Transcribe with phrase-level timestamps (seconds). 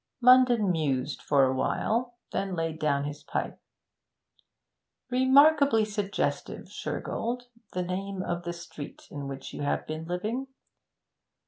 [0.19, 3.59] Munden mused for a while, then laid down his pipe.
[5.11, 7.43] 'Remarkably suggestive, Shergold,
[7.73, 10.47] the name of the street in which you have been living.